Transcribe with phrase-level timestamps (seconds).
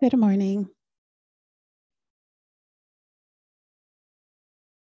[0.00, 0.68] Good morning.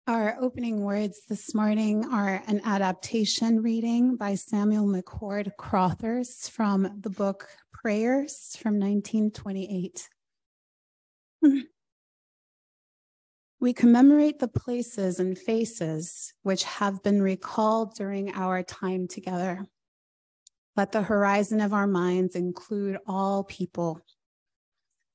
[0.08, 7.10] Our opening words this morning are an adaptation reading by Samuel McCord Crothers from the
[7.10, 10.08] book Prayers from 1928.
[13.60, 19.64] We commemorate the places and faces which have been recalled during our time together.
[20.76, 24.00] Let the horizon of our minds include all people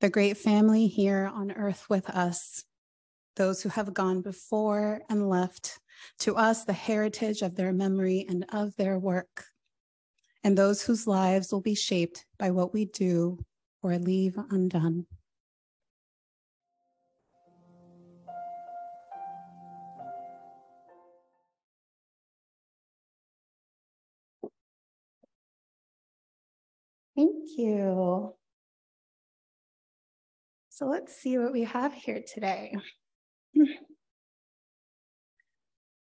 [0.04, 2.64] the great family here on earth with us,
[3.36, 5.80] those who have gone before and left
[6.18, 9.46] to us the heritage of their memory and of their work,
[10.42, 13.38] and those whose lives will be shaped by what we do
[13.82, 15.06] or leave undone.
[27.16, 28.34] Thank you.
[30.74, 32.74] So let's see what we have here today.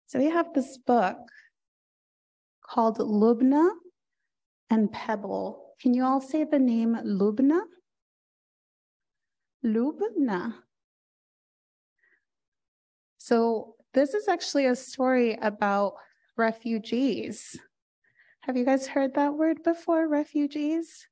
[0.08, 1.17] So we have this book
[2.63, 3.69] called Lubna
[4.69, 5.73] and Pebble.
[5.81, 7.61] Can you all say the name Lubna?
[9.66, 10.53] Lubna.
[13.17, 15.95] So this is actually a story about
[16.38, 17.59] refugees.
[18.41, 21.08] Have you guys heard that word before, refugees?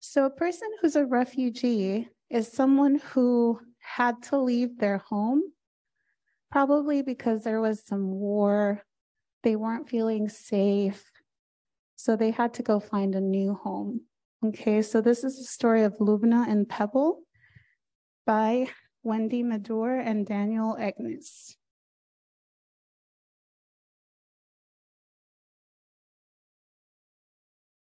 [0.00, 5.42] So a person who's a refugee is someone who had to leave their home,
[6.50, 8.82] probably because there was some war.
[9.42, 11.10] They weren't feeling safe.
[11.94, 14.02] So they had to go find a new home.
[14.44, 17.22] Okay, so this is the story of Lubna and Pebble
[18.26, 18.68] by
[19.02, 21.54] Wendy Meddour and Daniel Egnéus.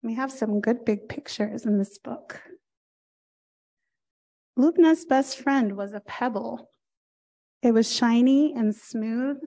[0.03, 2.43] We have some good big pictures in this book.
[4.59, 6.71] Lubna's best friend was a pebble.
[7.63, 9.39] It was shiny and smooth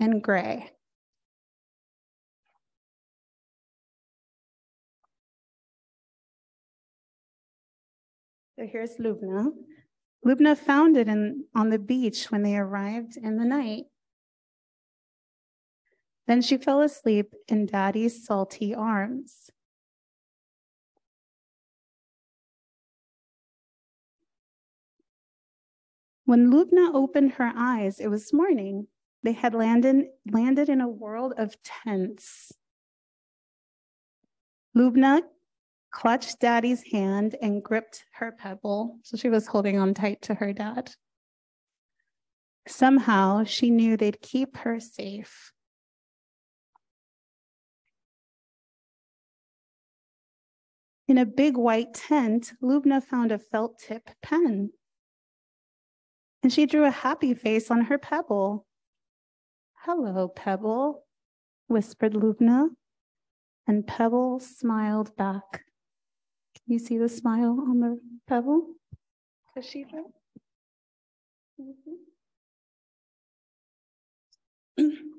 [0.00, 0.72] and gray.
[8.58, 9.50] So here's Lubna.
[10.26, 13.84] Lubna found it in, on the beach when they arrived in the night.
[16.26, 19.50] Then she fell asleep in Daddy's salty arms.
[26.28, 28.86] When Lubna opened her eyes, it was morning.
[29.22, 32.52] They had landed, landed in a world of tents.
[34.76, 35.22] Lubna
[35.90, 38.98] clutched daddy's hand and gripped her pebble.
[39.04, 40.90] So she was holding on tight to her dad.
[42.66, 45.54] Somehow she knew they'd keep her safe.
[51.08, 54.72] In a big white tent, Lubna found a felt tip pen
[56.42, 58.66] and she drew a happy face on her pebble.
[59.84, 61.04] Hello, Pebble,
[61.66, 62.68] whispered Lubna,
[63.66, 65.64] and Pebble smiled back.
[66.54, 68.74] Can you see the smile on the pebble?
[69.56, 70.04] Do?
[71.60, 71.94] Mm-hmm.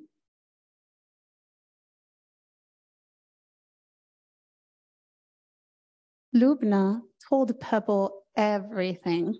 [6.35, 9.35] Lubna told Pebble everything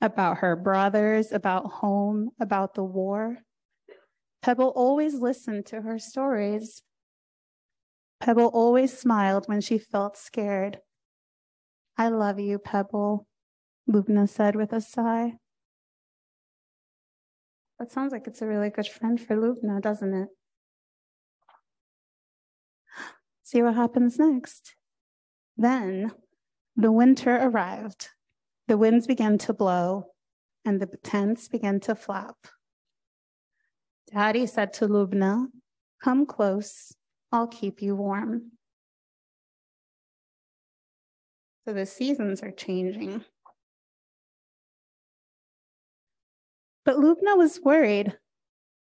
[0.00, 3.38] about her brothers, about home, about the war.
[4.42, 6.82] Pebble always listened to her stories.
[8.20, 10.78] Pebble always smiled when she felt scared.
[11.96, 13.26] I love you, Pebble,
[13.88, 15.34] Lubna said with a sigh.
[17.78, 20.28] That sounds like it's a really good friend for Lubna, doesn't it?
[23.42, 24.74] See what happens next.
[25.56, 26.12] Then
[26.76, 28.10] the winter arrived.
[28.70, 30.12] The winds began to blow
[30.64, 32.36] and the tents began to flap.
[34.14, 35.48] Daddy said to Lubna,
[36.00, 36.94] Come close,
[37.32, 38.52] I'll keep you warm.
[41.64, 43.24] So the seasons are changing.
[46.84, 48.16] But Lubna was worried.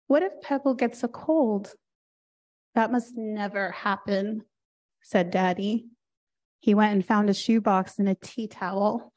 [0.09, 1.73] What if Pebble gets a cold?
[2.75, 4.43] That must never happen,
[5.05, 5.87] said Daddy.
[6.59, 9.13] He went and found a shoebox and a tea towel.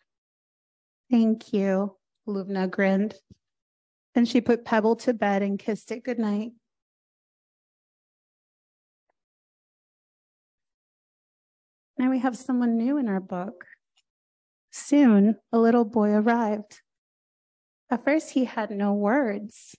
[1.11, 3.15] Thank you, Lubna grinned.
[4.15, 6.53] Then she put Pebble to bed and kissed it goodnight.
[11.97, 13.65] Now we have someone new in our book.
[14.71, 16.79] Soon, a little boy arrived.
[17.89, 19.75] At first, he had no words,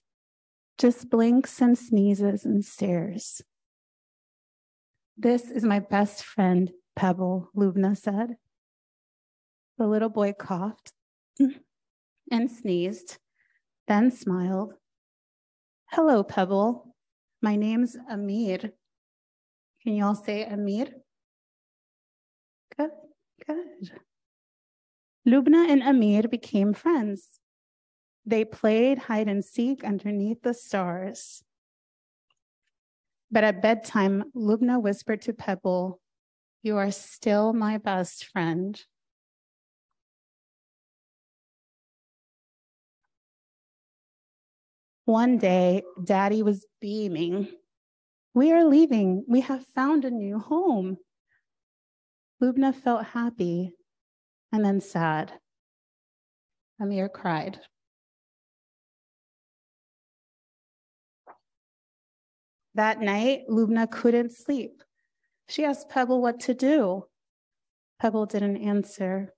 [0.77, 3.41] just blinks and sneezes and stares.
[5.17, 8.35] This is my best friend, Pebble, Lubna said.
[9.79, 10.93] The little boy coughed
[12.31, 13.17] and sneezed,
[13.87, 14.73] then smiled.
[15.91, 16.95] Hello, Pebble.
[17.41, 18.59] My name's Amir.
[19.83, 20.87] Can you all say Amir?
[22.77, 22.91] Good,
[23.45, 23.91] good.
[25.27, 27.39] Lubna and Amir became friends.
[28.25, 31.43] They played hide and seek underneath the stars.
[33.29, 35.99] But at bedtime, Lubna whispered to Pebble,
[36.61, 38.81] You are still my best friend.
[45.05, 47.49] One day, Daddy was beaming.
[48.33, 49.25] We are leaving.
[49.27, 50.97] We have found a new home.
[52.41, 53.73] Lubna felt happy
[54.51, 55.33] and then sad.
[56.79, 57.59] Amir cried.
[62.75, 64.81] That night, Lubna couldn't sleep.
[65.47, 67.05] She asked Pebble what to do.
[67.99, 69.33] Pebble didn't answer.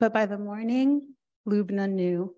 [0.00, 1.14] But by the morning,
[1.46, 2.34] Lubna knew.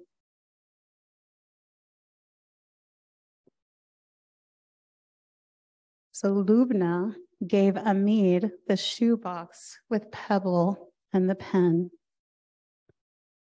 [6.19, 7.15] So Lubna
[7.47, 11.91] gave Amir the shoebox with Pebble and the pen.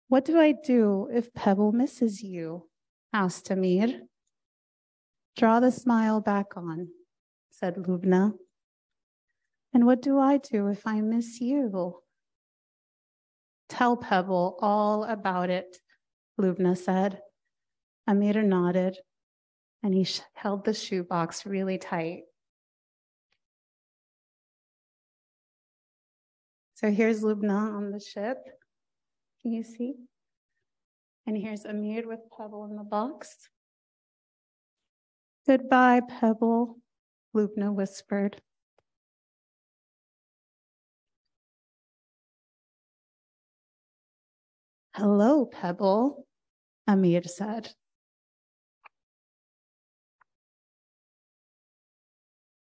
[0.09, 2.69] What do I do if Pebble misses you?
[3.13, 4.01] asked Amir.
[5.37, 6.89] Draw the smile back on,
[7.53, 8.33] said Lubna.
[9.73, 12.03] And what do I do if I miss you?
[13.69, 15.77] Tell Pebble all about it,
[16.41, 17.21] Lubna said.
[18.09, 18.99] Amir nodded,
[19.85, 20.05] and he
[20.35, 22.23] held the shoebox really tight.
[26.79, 28.39] So here's Lubna on the ship.
[29.43, 29.95] Can you see?
[31.27, 33.49] And here's Amir with Pebble in the box.
[35.45, 36.79] Goodbye, Pebble,
[37.35, 38.41] Lubna whispered.
[44.95, 46.29] Hello, Pebble,
[46.87, 47.73] Amir said.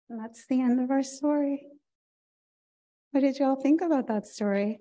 [0.09, 1.70] And that's the end of our story.
[3.13, 4.79] What did y'all think about that story?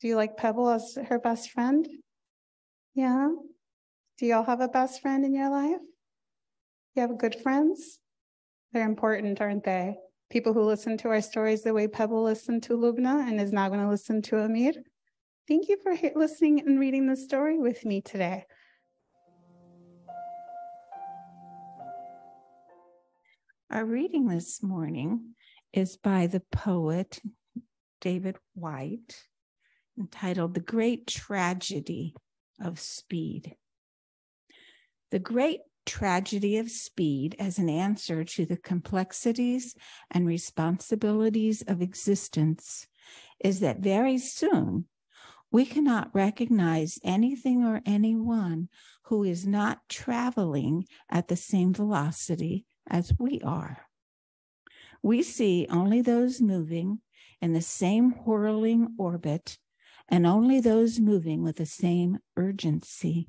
[0.00, 1.86] Do you like Pebble as her best friend?
[2.94, 3.28] Yeah.
[4.18, 5.80] Do y'all have a best friend in your life?
[6.94, 8.00] You have good friends?
[8.72, 9.96] They're important, aren't they?
[10.28, 13.68] People who listen to our stories the way Pebble listened to Lubna and is now
[13.68, 14.72] going to listen to Amir.
[15.46, 18.44] Thank you for listening and reading the story with me today.
[23.70, 25.34] Our reading this morning
[25.74, 27.20] is by the poet
[28.00, 29.24] David Whyte
[29.98, 32.14] entitled The Great Tragedy
[32.60, 33.56] of Speed.
[35.10, 39.74] The great tragedy of speed as an answer to the complexities
[40.10, 42.86] and responsibilities of existence
[43.40, 44.86] is that very soon
[45.50, 48.68] we cannot recognize anything or anyone
[49.04, 53.88] who is not traveling at the same velocity as we are.
[55.04, 57.00] We see only those moving
[57.42, 59.58] in the same whirling orbit
[60.08, 63.28] and only those moving with the same urgency.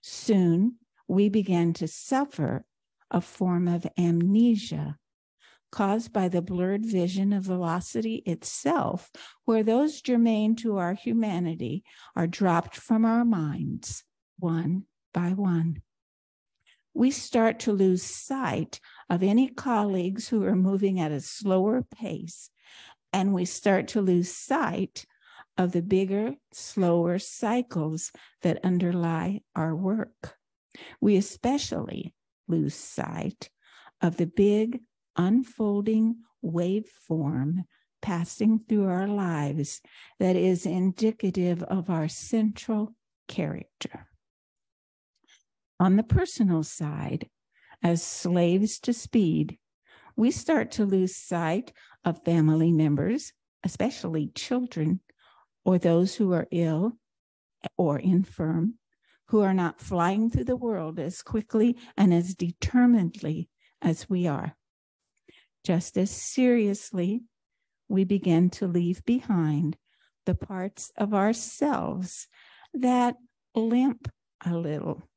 [0.00, 0.76] Soon
[1.06, 2.64] we began to suffer
[3.10, 4.96] a form of amnesia
[5.70, 9.10] caused by the blurred vision of velocity itself,
[9.44, 11.84] where those germane to our humanity
[12.16, 14.04] are dropped from our minds
[14.38, 15.82] one by one.
[16.94, 22.50] We start to lose sight of any colleagues who are moving at a slower pace,
[23.12, 25.06] and we start to lose sight
[25.56, 30.36] of the bigger, slower cycles that underlie our work.
[31.00, 32.14] We especially
[32.48, 33.50] lose sight
[34.00, 34.80] of the big,
[35.16, 37.64] unfolding waveform
[38.00, 39.80] passing through our lives
[40.18, 42.94] that is indicative of our central
[43.28, 44.08] character.
[45.82, 47.28] On the personal side,
[47.82, 49.58] as slaves to speed,
[50.14, 51.72] we start to lose sight
[52.04, 53.32] of family members,
[53.64, 55.00] especially children,
[55.64, 56.98] or those who are ill
[57.76, 58.74] or infirm,
[59.30, 63.48] who are not flying through the world as quickly and as determinedly
[63.82, 64.54] as we are.
[65.64, 67.24] Just as seriously,
[67.88, 69.76] we begin to leave behind
[70.26, 72.28] the parts of ourselves
[72.72, 73.16] that
[73.56, 74.08] limp
[74.46, 75.08] a little,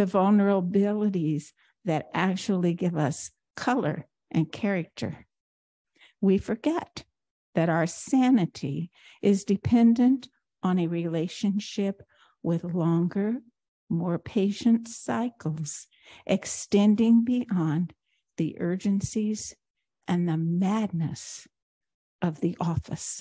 [0.00, 1.52] the vulnerabilities
[1.84, 5.26] that actually give us color and character.
[6.22, 7.04] We forget
[7.54, 8.90] that our sanity
[9.20, 10.30] is dependent
[10.62, 12.00] on a relationship
[12.42, 13.40] with longer,
[13.90, 15.86] more patient cycles,
[16.24, 17.92] extending beyond
[18.38, 19.54] the urgencies
[20.08, 21.46] and the madness
[22.22, 23.20] of the office.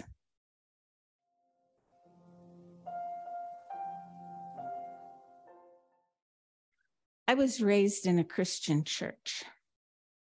[7.29, 9.43] I was raised in a Christian church.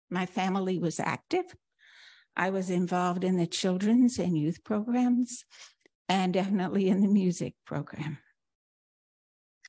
[0.08, 1.46] My family was active.
[2.36, 5.44] I was involved in the children's and youth programs
[6.08, 8.18] and definitely in the music program.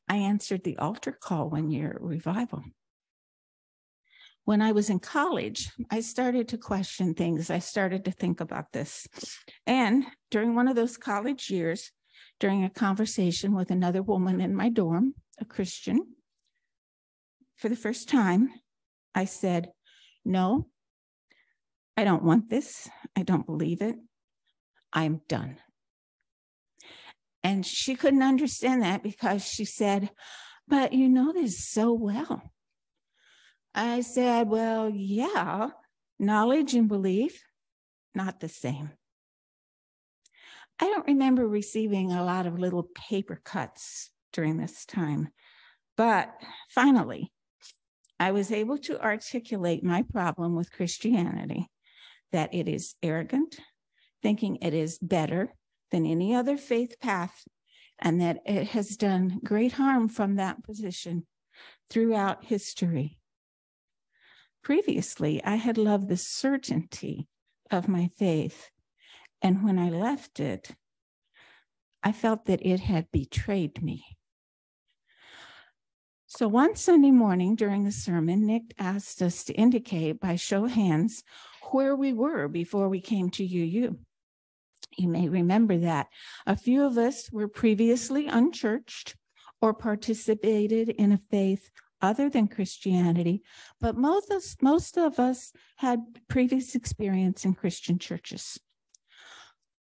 [0.07, 2.61] I answered the altar call one year at revival.
[4.45, 7.49] When I was in college, I started to question things.
[7.49, 9.07] I started to think about this.
[9.65, 11.91] And during one of those college years,
[12.39, 16.13] during a conversation with another woman in my dorm, a Christian,
[17.55, 18.49] for the first time,
[19.15, 19.71] I said,
[20.25, 20.67] No,
[21.95, 22.89] I don't want this.
[23.15, 23.95] I don't believe it.
[24.91, 25.57] I'm done.
[27.43, 30.09] And she couldn't understand that because she said,
[30.67, 32.41] But you know this so well.
[33.75, 35.69] I said, Well, yeah,
[36.19, 37.43] knowledge and belief,
[38.15, 38.91] not the same.
[40.79, 45.29] I don't remember receiving a lot of little paper cuts during this time,
[45.95, 46.33] but
[46.69, 47.31] finally,
[48.23, 51.67] I was able to articulate my problem with Christianity
[52.31, 53.59] that it is arrogant,
[54.21, 55.53] thinking it is better
[55.91, 57.43] than any other faith path,
[57.99, 61.27] and that it has done great harm from that position
[61.89, 63.19] throughout history.
[64.63, 67.27] Previously, I had loved the certainty
[67.69, 68.69] of my faith,
[69.41, 70.77] and when I left it,
[72.01, 74.05] I felt that it had betrayed me.
[76.35, 80.71] So one Sunday morning during the sermon, Nick asked us to indicate by show of
[80.71, 81.23] hands
[81.69, 83.99] where we were before we came to UU.
[84.97, 86.07] You may remember that
[86.47, 89.15] a few of us were previously unchurched
[89.61, 91.69] or participated in a faith
[92.01, 93.43] other than Christianity,
[93.79, 95.99] but most of, most of us had
[96.29, 98.59] previous experience in Christian churches.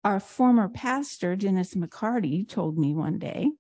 [0.04, 3.50] Our former pastor, Dennis McCarty, told me one day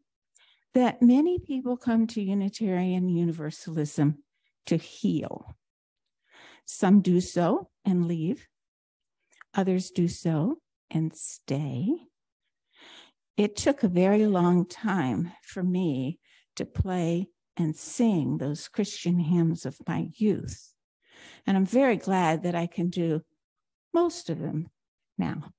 [0.74, 4.22] that many people come to Unitarian Universalism
[4.66, 5.56] to heal.
[6.64, 8.46] Some do so and leave,
[9.54, 10.58] others do so
[10.90, 11.88] and stay.
[13.36, 16.18] It took a very long time for me
[16.56, 20.72] to play and sing those Christian hymns of my youth.
[21.46, 23.22] And I'm very glad that I can do
[23.94, 24.68] most of them
[25.16, 25.52] now.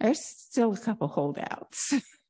[0.00, 1.94] There's still a couple holdouts.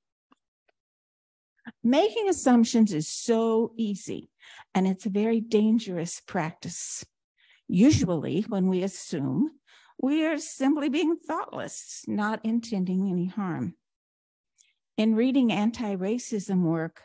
[1.83, 4.31] Making assumptions is so easy,
[4.75, 7.05] and it's a very dangerous practice.
[7.69, 9.51] Usually, when we assume,
[10.01, 13.75] we are simply being thoughtless, not intending any harm.
[14.97, 17.03] In reading anti racism work,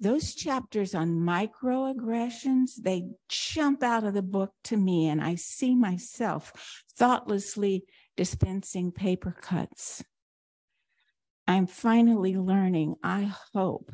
[0.00, 5.74] those chapters on microaggressions, they jump out of the book to me, and I see
[5.74, 7.84] myself thoughtlessly
[8.16, 10.02] dispensing paper cuts.
[11.48, 13.90] I'm finally learning, I hope,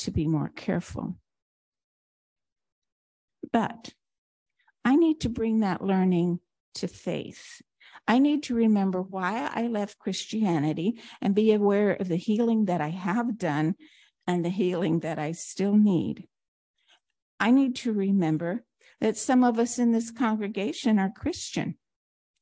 [0.00, 1.16] to be more careful.
[3.50, 3.94] But
[4.84, 6.40] I need to bring that learning
[6.74, 7.62] to faith.
[8.06, 12.82] I need to remember why I left Christianity and be aware of the healing that
[12.82, 13.76] I have done
[14.26, 16.28] and the healing that I still need.
[17.40, 18.64] I need to remember
[19.00, 21.76] that some of us in this congregation are Christian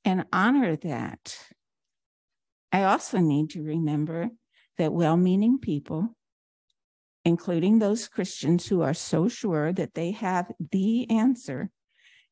[0.05, 1.37] and honor that.
[2.73, 4.31] I also need to remember
[4.79, 6.17] that well meaning people,
[7.25, 11.71] including those Christians who are so sure that they have the answer,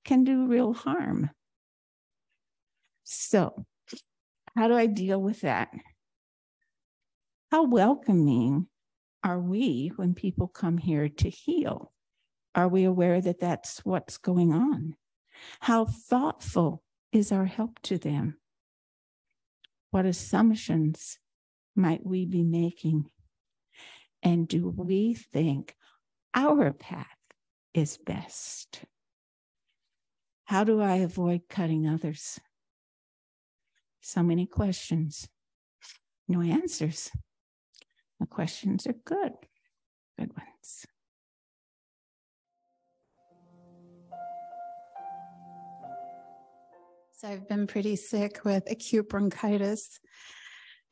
[0.04, 1.30] can do real harm.
[3.04, 3.66] So,
[4.56, 5.68] how do I deal with that?
[7.50, 8.68] How welcoming
[9.22, 11.92] are we when people come here to heal?
[12.54, 14.96] Are we aware that that's what's going on?
[15.60, 16.82] How thoughtful
[17.12, 18.39] is our help to them?
[19.90, 21.18] What assumptions
[21.74, 23.10] might we be making?
[24.22, 25.74] And do we think
[26.34, 27.06] our path
[27.74, 28.84] is best?
[30.44, 32.38] How do I avoid cutting others?
[34.00, 35.28] So many questions,
[36.28, 37.10] no answers.
[38.18, 39.32] The questions are good,
[40.18, 40.86] good ones.
[47.20, 50.00] So I've been pretty sick with acute bronchitis.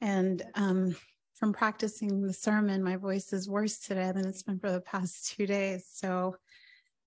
[0.02, 0.94] And um,
[1.36, 5.32] from practicing the sermon, my voice is worse today than it's been for the past
[5.34, 5.86] two days.
[5.90, 6.36] So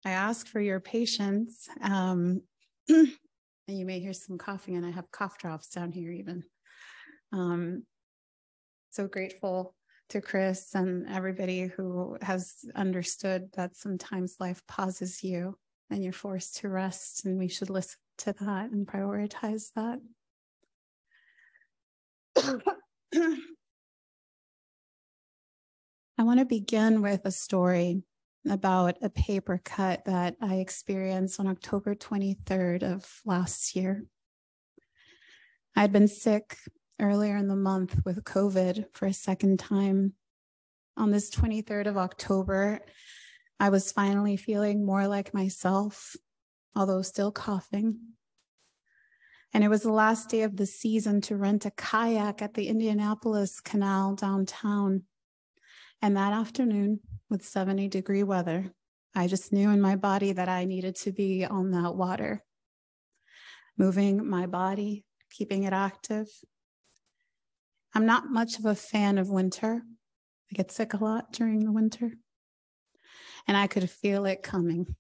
[0.04, 1.70] I ask for your patience.
[1.84, 2.42] Um,
[2.90, 3.12] and
[3.68, 6.44] you may hear some coughing, and I have cough drops down here, even.
[7.32, 7.84] Um,
[8.90, 9.76] so grateful
[10.10, 15.60] to Chris and everybody who has understood that sometimes life pauses you
[15.92, 20.00] and you're forced to rest, and we should listen to that and prioritize that.
[26.18, 28.04] I want to begin with a story
[28.50, 34.06] about a paper cut that I experienced on October 23rd of last year.
[35.76, 36.58] I had been sick
[37.00, 40.14] earlier in the month with COVID for a second time.
[40.98, 42.82] On this 23rd of October,
[43.62, 46.16] I was finally feeling more like myself,
[46.76, 48.00] although still coughing.
[49.54, 52.70] And it was the last day of the season to rent a kayak at the
[52.70, 55.04] Indianapolis Canal downtown.
[56.02, 58.74] And that afternoon, with 70 degree weather,
[59.14, 62.42] I just knew in my body that I needed to be on that water,
[63.78, 66.26] moving my body, keeping it active.
[67.94, 69.84] I'm not much of a fan of winter.
[70.52, 72.14] I get sick a lot during the winter.
[73.48, 74.96] And I could feel it coming.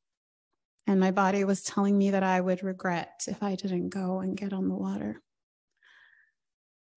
[0.87, 4.35] And my body was telling me that I would regret if I didn't go and
[4.35, 5.21] get on the water.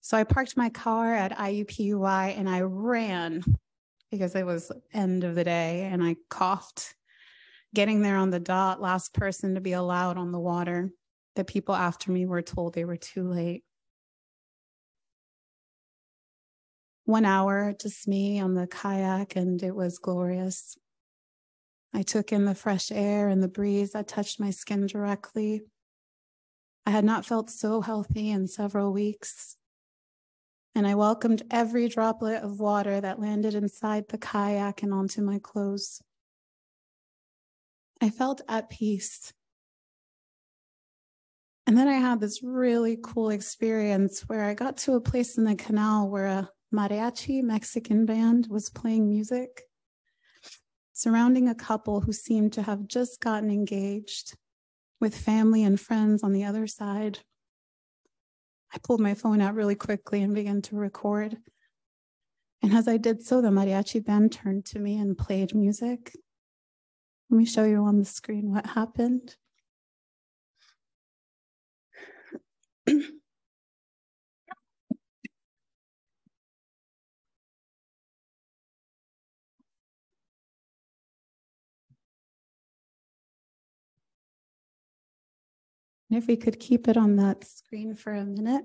[0.01, 3.43] So I parked my car at IUPUI and I ran
[4.11, 6.95] because it was end of the day and I coughed.
[7.75, 10.91] Getting there on the dot, last person to be allowed on the water.
[11.37, 13.65] The people after me were told they were too late.
[17.07, 20.77] One hour, just me on the kayak, and it was glorious.
[21.95, 25.63] I took in the fresh air and the breeze that touched my skin directly.
[26.85, 29.57] I had not felt so healthy in several weeks
[30.75, 35.39] and I welcomed every droplet of water that landed inside the kayak and onto my
[35.39, 36.03] clothes.
[38.01, 39.33] I felt at peace.
[41.67, 45.45] And then I had this really cool experience where I got to a place in
[45.45, 49.63] the canal where a mariachi Mexican band was playing music,
[50.95, 54.37] surrounding a couple who seemed to have just gotten engaged
[55.01, 57.19] with family and friends on the other side.
[58.73, 61.37] I pulled my phone out really quickly and began to record.
[62.63, 66.17] And as I did so, the mariachi band turned to me and played music.
[67.29, 69.37] Let me show you on the screen what happened.
[86.15, 88.65] And if we could keep it on that screen for a minute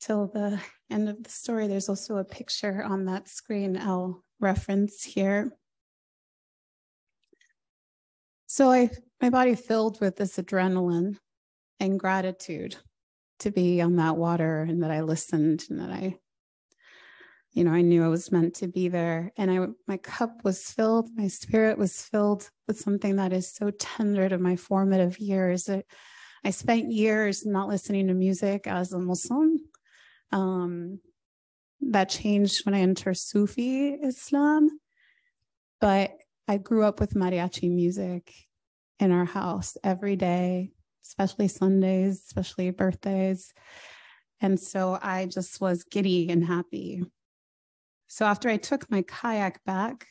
[0.00, 5.02] till the end of the story, there's also a picture on that screen I'll reference
[5.02, 5.50] here.
[8.46, 11.16] So I my body filled with this adrenaline
[11.80, 12.76] and gratitude
[13.40, 16.18] to be on that water and that I listened and that I
[17.52, 19.32] you know, I knew I was meant to be there.
[19.36, 23.70] And I, my cup was filled, my spirit was filled with something that is so
[23.70, 25.68] tender to my formative years.
[25.68, 25.82] I,
[26.44, 29.58] I spent years not listening to music as a Muslim.
[30.32, 31.00] Um,
[31.80, 34.68] that changed when I entered Sufi Islam.
[35.80, 36.12] But
[36.46, 38.32] I grew up with mariachi music
[38.98, 40.72] in our house every day,
[41.04, 43.52] especially Sundays, especially birthdays.
[44.40, 47.02] And so I just was giddy and happy
[48.10, 50.08] so after I took my kayak back,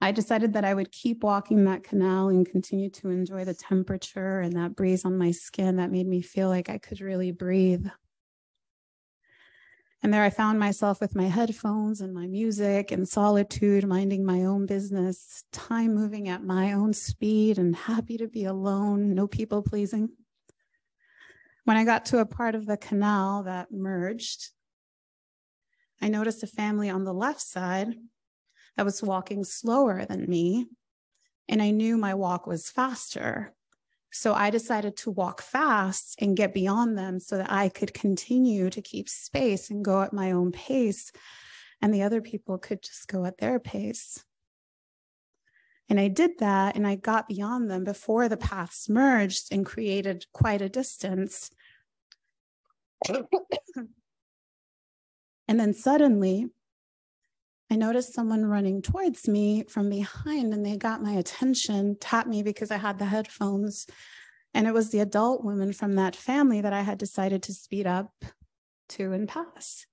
[0.00, 4.38] I decided that I would keep walking that canal and continue to enjoy the temperature
[4.38, 7.84] and that breeze on my skin that made me feel like I could really breathe.
[10.04, 14.44] And there I found myself with my headphones and my music and solitude, minding my
[14.44, 19.62] own business, time moving at my own speed and happy to be alone, no people
[19.62, 20.10] pleasing.
[21.64, 24.50] When I got to a part of the canal that merged,
[26.00, 27.94] I noticed a family on the left side
[28.76, 30.66] that was walking slower than me,
[31.48, 33.54] and I knew my walk was faster.
[34.10, 38.70] So I decided to walk fast and get beyond them so that I could continue
[38.70, 41.10] to keep space and go at my own pace,
[41.82, 44.24] and the other people could just go at their pace.
[45.88, 50.26] And I did that and I got beyond them before the paths merged and created
[50.32, 51.50] quite a distance.
[55.46, 56.46] And then suddenly,
[57.70, 62.42] I noticed someone running towards me from behind, and they got my attention, tapped me
[62.42, 63.86] because I had the headphones.
[64.52, 67.86] And it was the adult woman from that family that I had decided to speed
[67.86, 68.12] up
[68.90, 69.86] to and pass.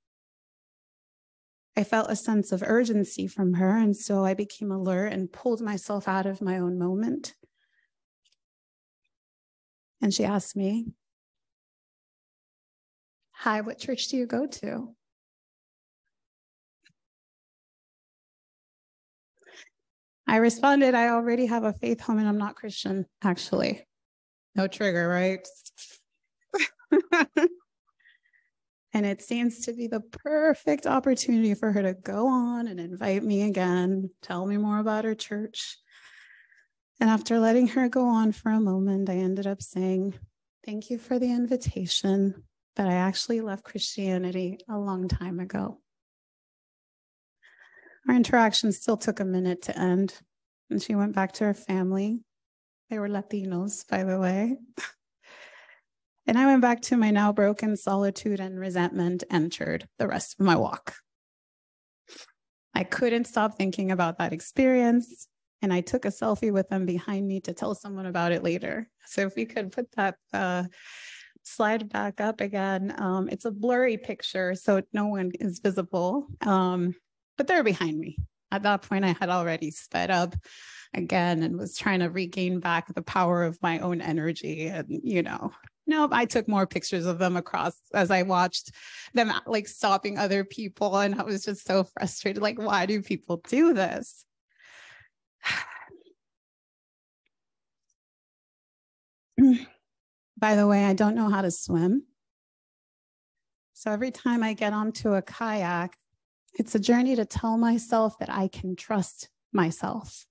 [1.76, 5.62] I felt a sense of urgency from her, and so I became alert and pulled
[5.62, 7.34] myself out of my own moment.
[10.02, 10.88] And she asked me,
[13.32, 14.94] Hi, what church do you go to?
[20.32, 23.86] I responded, I already have a faith home and I'm not Christian, actually.
[24.56, 25.46] No trigger, right?
[28.94, 33.24] And it seems to be the perfect opportunity for her to go on and invite
[33.24, 35.78] me again, tell me more about her church.
[37.00, 40.16] And after letting her go on for a moment, I ended up saying,
[40.66, 42.44] Thank you for the invitation,
[42.76, 45.80] but I actually left Christianity a long time ago.
[48.08, 50.16] Our interaction still took a minute to end,
[50.70, 52.22] and she went back to her family.
[52.90, 54.58] They were Latinos, by the way.
[56.28, 60.46] and I went back to my now broken solitude and resentment, entered the rest of
[60.46, 60.96] my walk.
[62.74, 65.28] I couldn't stop thinking about that experience,
[65.62, 68.90] and I took a selfie with them behind me to tell someone about it later.
[69.06, 70.64] So if we could put that uh,
[71.44, 76.28] slide back up again, um, it's a blurry picture, so no one is visible.
[76.42, 76.96] Um,
[77.42, 78.18] but they're behind me.
[78.52, 80.36] At that point, I had already sped up
[80.94, 84.68] again and was trying to regain back the power of my own energy.
[84.68, 85.52] And, you know,
[85.88, 88.70] nope, I took more pictures of them across as I watched
[89.16, 91.00] them like stopping other people.
[91.00, 92.44] And I was just so frustrated.
[92.44, 94.24] Like, why do people do this?
[100.38, 102.04] By the way, I don't know how to swim.
[103.74, 105.98] So every time I get onto a kayak,
[106.54, 110.26] it's a journey to tell myself that I can trust myself,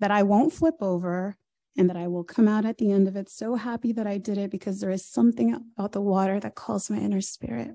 [0.00, 1.36] that I won't flip over,
[1.76, 4.18] and that I will come out at the end of it so happy that I
[4.18, 7.70] did it because there is something about the water that calls my inner spirit.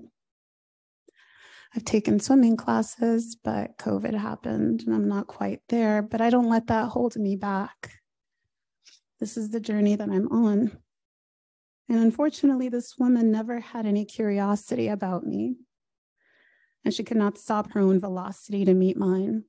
[1.74, 6.50] I've taken swimming classes, but COVID happened and I'm not quite there, but I don't
[6.50, 7.94] let that hold me back.
[9.18, 10.78] This is the journey that I'm on.
[11.88, 15.56] And unfortunately, this woman never had any curiosity about me
[16.84, 19.44] and she could not stop her own velocity to meet mine.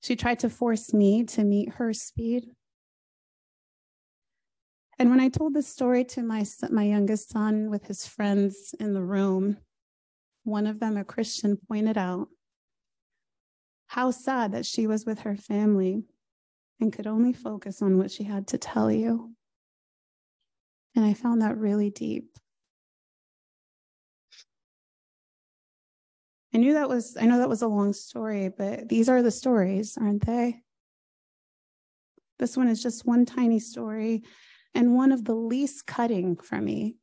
[0.00, 2.46] She tried to force me to meet her speed.
[4.98, 8.94] And when I told this story to my, my youngest son with his friends in
[8.94, 9.58] the room,
[10.44, 12.28] one of them, a Christian, pointed out
[13.86, 16.04] how sad that she was with her family
[16.80, 19.32] and could only focus on what she had to tell you.
[20.94, 22.36] And I found that really deep.
[26.58, 29.30] I knew that was, I know that was a long story, but these are the
[29.30, 30.60] stories, aren't they?
[32.40, 34.24] This one is just one tiny story
[34.74, 36.96] and one of the least cutting for me.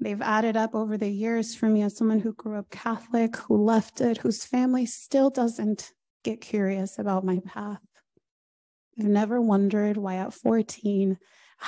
[0.00, 3.62] They've added up over the years for me as someone who grew up Catholic, who
[3.62, 5.92] left it, whose family still doesn't
[6.24, 7.82] get curious about my path.
[8.98, 11.18] I've never wondered why at 14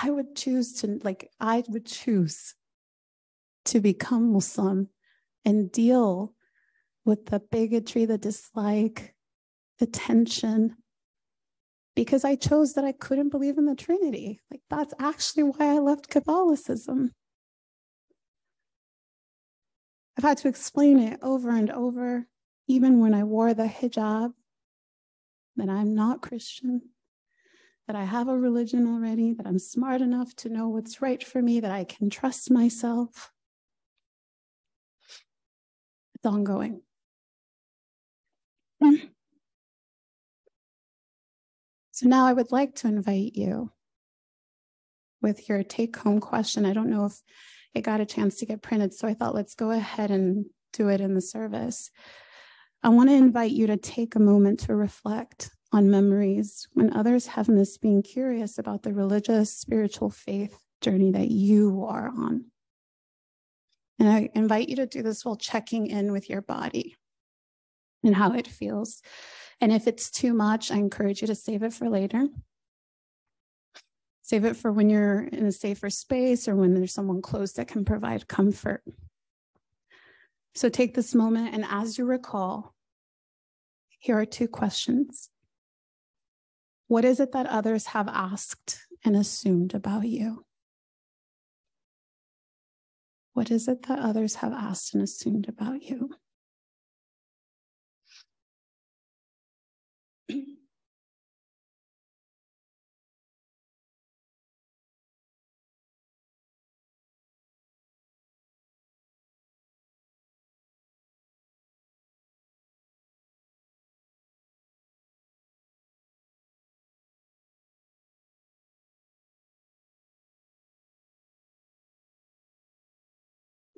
[0.02, 2.54] I would choose to, like, I would choose
[3.66, 4.88] to become Muslim
[5.44, 6.35] and deal
[7.04, 9.14] with the bigotry, the dislike,
[9.78, 10.76] the tension,
[11.94, 14.40] because I chose that I couldn't believe in the Trinity.
[14.50, 17.12] Like, that's actually why I left Catholicism.
[20.16, 22.26] I've had to explain it over and over,
[22.68, 24.33] even when I wore the hijab,
[25.57, 26.83] that I'm not Christian,
[27.87, 31.42] that I have a religion already, that I'm smart enough to know what's right for
[31.42, 33.30] me, that I can trust myself.
[36.24, 36.80] It's ongoing.
[38.82, 38.94] Hmm.
[41.90, 43.70] So now I would like to invite you
[45.20, 46.64] with your take home question.
[46.64, 47.20] I don't know if
[47.74, 50.88] it got a chance to get printed, so I thought let's go ahead and do
[50.88, 51.90] it in the service.
[52.82, 57.26] I want to invite you to take a moment to reflect on memories when others
[57.26, 62.46] have missed being curious about the religious, spiritual faith journey that you are on.
[63.98, 66.96] And I invite you to do this while checking in with your body
[68.02, 69.02] and how it feels.
[69.61, 72.26] And if it's too much, I encourage you to save it for later.
[74.22, 77.68] Save it for when you're in a safer space or when there's someone close that
[77.68, 78.83] can provide comfort.
[80.54, 82.74] So take this moment, and as you recall,
[83.98, 85.28] here are two questions.
[86.87, 90.44] What is it that others have asked and assumed about you?
[93.35, 96.14] What is it that others have asked and assumed about you?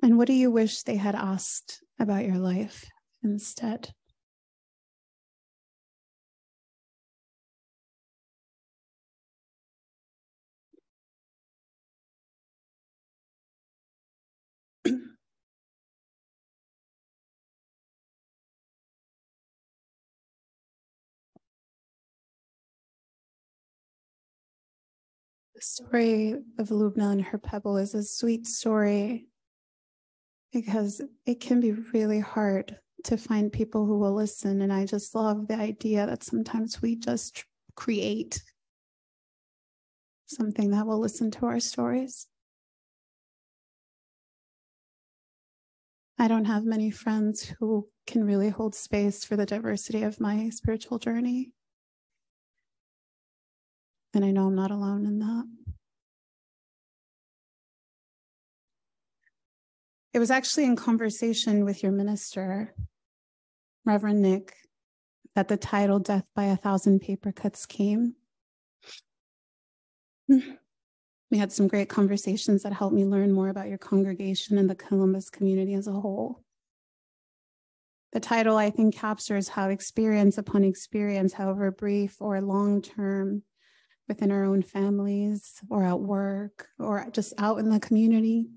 [0.01, 2.85] And what do you wish they had asked about your life
[3.23, 3.93] instead?
[25.55, 29.27] The story of Lubna and her pebble is a sweet story
[30.53, 34.61] because it can be really hard to find people who will listen.
[34.61, 38.41] And I just love the idea that sometimes we just create
[40.25, 42.27] something that will listen to our stories.
[46.19, 50.49] I don't have many friends who can really hold space for the diversity of my
[50.49, 51.51] spiritual journey.
[54.13, 55.66] And I know I'm not alone in that.
[60.17, 62.73] It was actually in conversation with your minister,
[63.85, 64.55] Reverend Nick,
[65.35, 68.15] that the title Death by a Thousand Paper Cuts came.
[70.27, 74.73] We had some great conversations that helped me learn more about your congregation and the
[74.73, 76.43] Columbus community as a whole.
[78.11, 83.43] The title, I think, captures how experience upon experience, however brief or long term,
[84.07, 88.47] within our own families or at work or just out in the community,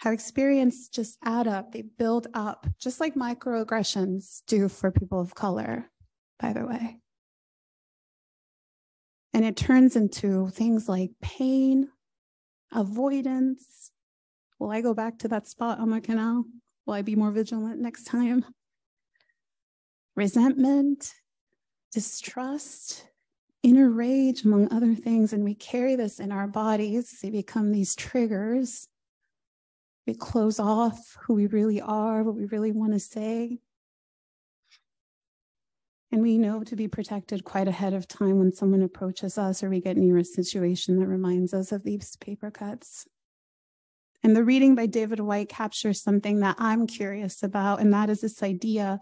[0.00, 5.34] how experience just add up, they build up, just like microaggressions do for people of
[5.34, 5.90] color,
[6.38, 6.96] by the way.
[9.34, 11.90] And it turns into things like pain,
[12.72, 13.90] avoidance.
[14.58, 16.44] Will I go back to that spot on my canal?
[16.86, 18.46] Will I be more vigilant next time?
[20.16, 21.12] Resentment,
[21.92, 23.06] distrust,
[23.62, 25.34] inner rage, among other things.
[25.34, 27.18] And we carry this in our bodies.
[27.20, 28.88] They become these triggers
[30.10, 33.60] we close off who we really are, what we really want to say.
[36.10, 39.70] And we know to be protected quite ahead of time when someone approaches us or
[39.70, 43.06] we get near a situation that reminds us of these paper cuts.
[44.24, 48.20] And the reading by David Whyte captures something that I'm curious about, and that is
[48.20, 48.98] this idea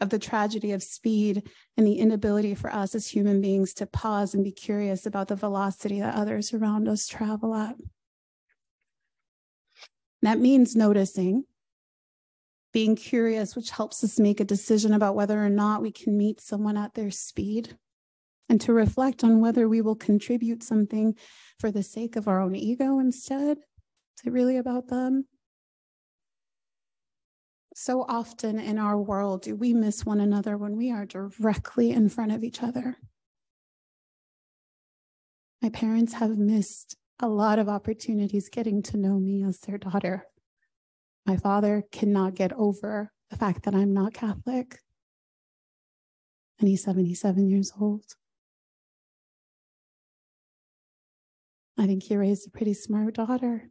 [0.00, 4.34] of the tragedy of speed and the inability for us as human beings to pause
[4.34, 7.76] and be curious about the velocity that others around us travel at.
[10.22, 11.44] That means noticing,
[12.72, 16.40] being curious, which helps us make a decision about whether or not we can meet
[16.40, 17.76] someone at their speed,
[18.48, 21.16] and to reflect on whether we will contribute something
[21.58, 23.58] for the sake of our own ego instead.
[23.58, 25.24] Is it really about them?
[27.74, 32.08] So often in our world, do we miss one another when we are directly in
[32.08, 32.96] front of each other?
[35.62, 40.26] My parents have missed a lot of opportunities getting to know me as their daughter.
[41.26, 44.78] My father cannot get over the fact that I'm not Catholic,
[46.58, 48.04] and he's 77 years old.
[51.78, 53.70] I think he raised a pretty smart daughter.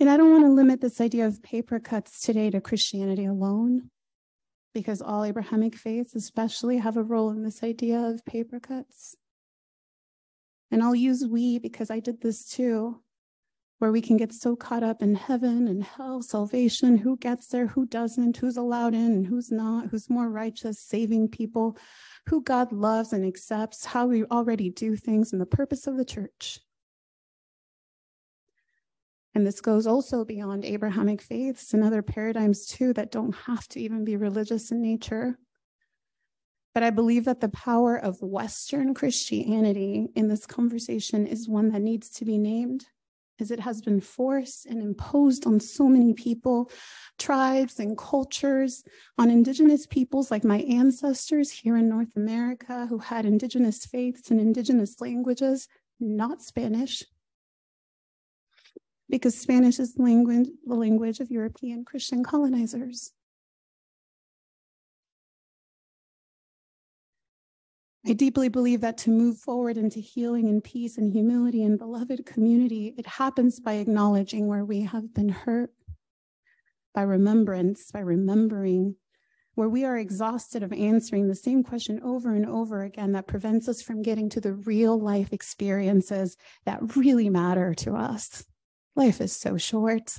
[0.00, 3.90] And I don't want to limit this idea of paper cuts today to Christianity alone
[4.78, 9.16] because all Abrahamic faiths, especially, have a role in this idea of paper cuts.
[10.70, 13.00] And I'll use we because I did this too,
[13.80, 17.66] where we can get so caught up in heaven and hell, salvation, who gets there,
[17.66, 21.76] who doesn't, who's allowed in who's not, who's more righteous, saving people,
[22.28, 26.04] who God loves and accepts, how we already do things, and the purpose of the
[26.04, 26.60] church.
[29.38, 33.80] And this goes also beyond Abrahamic faiths and other paradigms too that don't have to
[33.80, 35.38] even be religious in nature.
[36.74, 41.82] But I believe that the power of Western Christianity in this conversation is one that
[41.82, 42.86] needs to be named,
[43.38, 46.68] as it has been forced and imposed on so many people,
[47.16, 48.82] tribes, and cultures,
[49.18, 54.40] on Indigenous peoples like my ancestors here in North America who had Indigenous faiths and
[54.40, 55.68] Indigenous languages,
[56.00, 57.04] not Spanish,
[59.08, 63.12] because Spanish is the language, the language of European Christian colonizers.
[68.06, 72.24] I deeply believe that to move forward into healing and peace and humility and beloved
[72.24, 75.72] community, it happens by acknowledging where we have been hurt,
[76.94, 78.96] by remembrance, by remembering
[79.56, 83.68] where we are exhausted of answering the same question over and over again that prevents
[83.68, 88.44] us from getting to the real life experiences that really matter to us.
[88.96, 90.18] Life is so short.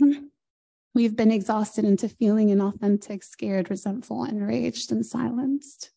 [0.00, 0.26] Hmm.
[0.94, 5.90] We've been exhausted into feeling inauthentic, scared, resentful, enraged, and silenced.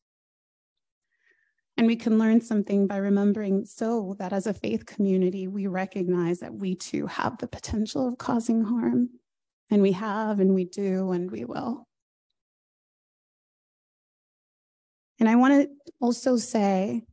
[1.78, 6.40] And we can learn something by remembering so that as a faith community, we recognize
[6.40, 9.10] that we too have the potential of causing harm.
[9.70, 11.86] And we have, and we do, and we will.
[15.20, 17.04] And I want to also say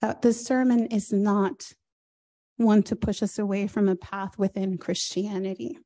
[0.00, 1.72] that this sermon is not
[2.56, 5.78] one to push us away from a path within Christianity.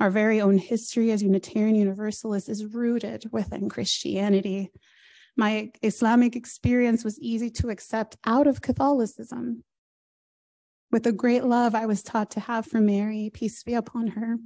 [0.00, 4.70] Our very own history as Unitarian Universalists is rooted within Christianity.
[5.36, 9.62] My Islamic experience was easy to accept out of Catholicism.
[10.90, 14.36] With the great love I was taught to have for Mary, peace be upon her.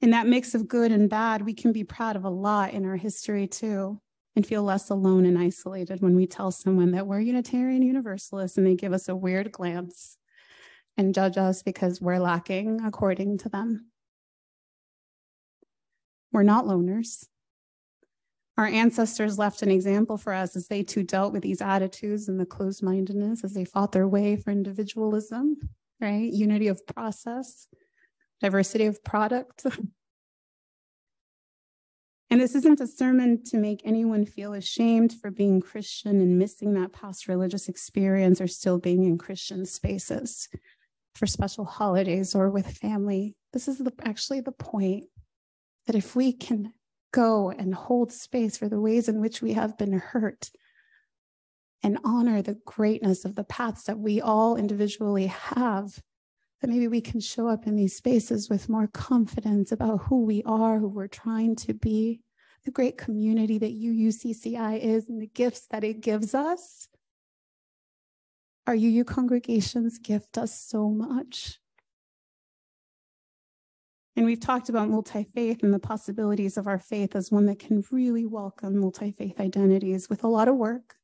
[0.00, 2.84] In that mix of good and bad, we can be proud of a lot in
[2.86, 4.00] our history too,
[4.36, 8.66] and feel less alone and isolated when we tell someone that we're Unitarian Universalists and
[8.66, 10.18] they give us a weird glance
[10.98, 13.86] and judge us because we're lacking according to them.
[16.32, 17.26] We're not loners.
[18.58, 22.38] Our ancestors left an example for us as they too dealt with these attitudes and
[22.38, 25.56] the closed mindedness as they fought their way for individualism,
[26.00, 26.30] right?
[26.30, 27.68] Unity of process,
[28.40, 29.64] diversity of product.
[32.30, 36.74] and this isn't a sermon to make anyone feel ashamed for being Christian and missing
[36.74, 40.48] that past religious experience or still being in Christian spaces
[41.14, 43.34] for special holidays or with family.
[43.52, 45.04] This is the, actually the point
[45.86, 46.72] that if we can
[47.12, 50.50] go and hold space for the ways in which we have been hurt
[51.82, 56.02] and honor the greatness of the paths that we all individually have,
[56.60, 60.42] that maybe we can show up in these spaces with more confidence about who we
[60.44, 62.20] are, who we're trying to be,
[62.64, 66.88] the great community that UUCCI is, and the gifts that it gives us
[68.66, 71.60] our UU congregations gift us so much.
[74.16, 77.58] And we've talked about multi faith and the possibilities of our faith as one that
[77.58, 80.95] can really welcome multi faith identities with a lot of work.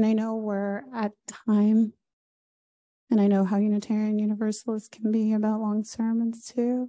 [0.00, 1.92] And I know we're at time,
[3.10, 6.88] and I know how Unitarian Universalists can be about long sermons too.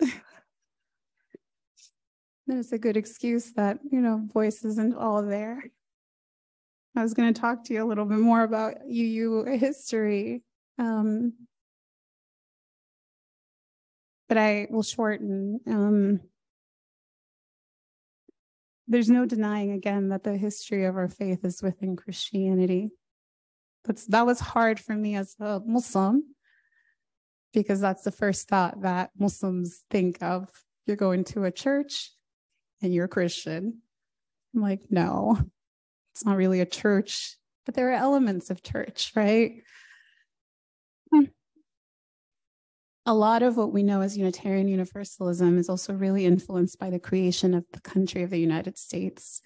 [2.48, 5.70] There's a good excuse that, you know, voice isn't all there.
[6.96, 10.42] I was going to talk to you a little bit more about UU history.
[10.80, 11.34] Um,
[14.28, 15.60] but I will shorten.
[15.68, 16.22] Um,
[18.88, 22.90] there's no denying again that the history of our faith is within Christianity.
[23.84, 26.34] That's that was hard for me as a Muslim
[27.52, 30.50] because that's the first thought that Muslims think of.
[30.86, 32.12] You're going to a church
[32.82, 33.82] and you're Christian.
[34.54, 35.38] I'm like, no,
[36.14, 39.62] it's not really a church, but there are elements of church, right?
[43.08, 46.98] A lot of what we know as Unitarian Universalism is also really influenced by the
[46.98, 49.40] creation of the country of the United States.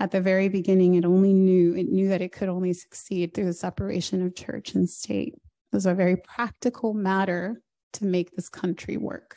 [0.00, 3.44] At the very beginning, it only knew it knew that it could only succeed through
[3.44, 5.34] the separation of church and state.
[5.34, 9.36] It was a very practical matter to make this country work.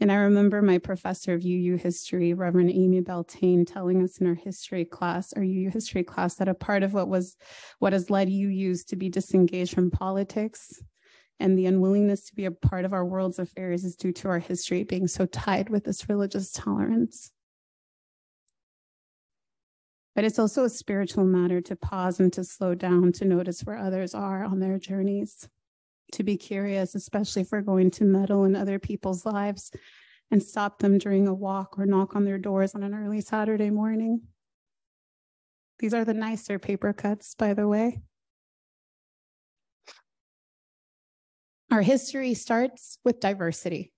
[0.00, 4.34] And I remember my professor of UU history, Reverend Amy Beltane, telling us in our
[4.34, 7.36] history class, our UU history class, that a part of what was
[7.78, 10.82] what has led UUs to be disengaged from politics
[11.40, 14.38] and the unwillingness to be a part of our world's affairs is due to our
[14.38, 17.32] history being so tied with this religious tolerance.
[20.14, 23.76] But it's also a spiritual matter to pause and to slow down to notice where
[23.76, 25.48] others are on their journeys
[26.12, 29.72] to be curious, especially if we're going to meddle in other people's lives
[30.30, 33.70] and stop them during a walk or knock on their doors on an early Saturday
[33.70, 34.22] morning.
[35.80, 38.00] These are the nicer paper cuts, by the way.
[41.70, 43.92] Our history starts with diversity.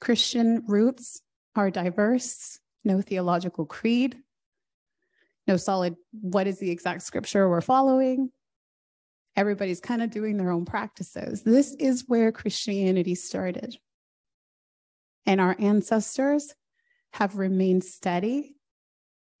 [0.00, 1.20] Christian roots
[1.56, 4.16] are diverse, no theological creed,
[5.46, 8.30] no solid, what is the exact scripture we're following,
[9.36, 11.42] everybody's kind of doing their own practices.
[11.42, 13.76] This is where Christianity started.
[15.26, 16.54] And our ancestors
[17.12, 18.56] have remained steady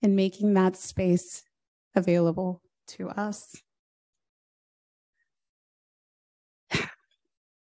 [0.02, 1.42] in making that space
[1.94, 3.54] available to us.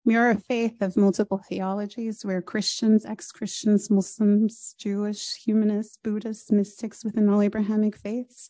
[0.07, 2.25] We are a faith of multiple theologies.
[2.25, 8.49] We're Christians, ex Christians, Muslims, Jewish, humanists, Buddhists, mystics within all Abrahamic faiths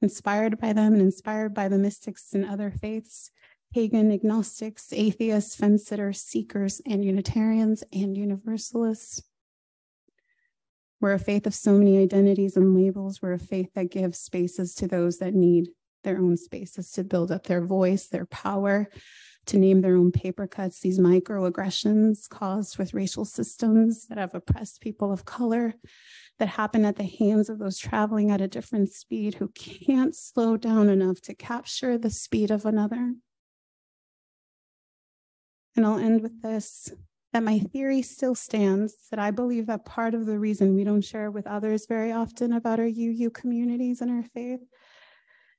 [0.00, 3.32] inspired by them and inspired by the mystics in other faiths,
[3.74, 9.20] pagan agnostics, atheists, fence sitters, seekers, and Unitarians and Universalists.
[11.00, 13.20] We're a faith of so many identities and labels.
[13.20, 15.70] We're a faith that gives spaces to those that need
[16.04, 18.88] their own spaces to build up their voice, their power,
[19.48, 24.80] to name their own paper cuts, these microaggressions caused with racial systems that have oppressed
[24.80, 25.74] people of color,
[26.38, 30.56] that happen at the hands of those traveling at a different speed who can't slow
[30.56, 33.14] down enough to capture the speed of another.
[35.76, 36.92] And I'll end with this
[37.32, 41.04] that my theory still stands that I believe that part of the reason we don't
[41.04, 44.60] share with others very often about our UU communities and our faith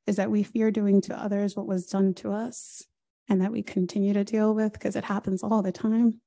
[0.07, 2.83] is that we fear doing to others what was done to us.
[3.29, 6.19] And that we continue to deal with because it happens all the time.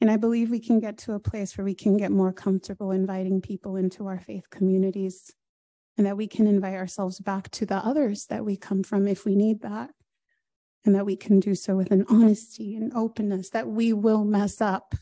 [0.00, 2.90] And I believe we can get to a place where we can get more comfortable
[2.90, 5.32] inviting people into our faith communities
[5.96, 9.24] and that we can invite ourselves back to the others that we come from if
[9.24, 9.90] we need that.
[10.84, 14.60] And that we can do so with an honesty and openness that we will mess
[14.60, 14.94] up,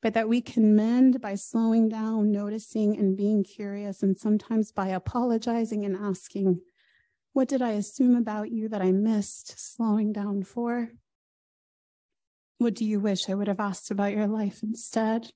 [0.00, 4.88] but that we can mend by slowing down, noticing, and being curious, and sometimes by
[4.88, 6.60] apologizing and asking,
[7.32, 10.90] What did I assume about you that I missed slowing down for?
[12.58, 15.30] What do you wish I would have asked about your life instead?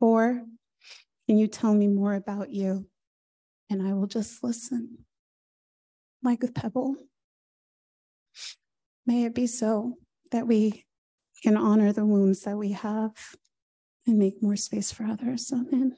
[0.00, 0.44] Or
[1.26, 2.86] can you tell me more about you?
[3.70, 5.06] And I will just listen,
[6.22, 6.96] like with Pebble.
[9.06, 9.94] May it be so
[10.30, 10.84] that we
[11.42, 13.12] can honor the wounds that we have
[14.06, 15.50] and make more space for others.
[15.52, 15.96] Amen.